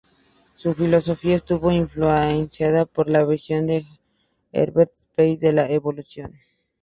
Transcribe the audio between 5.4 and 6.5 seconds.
la evolución.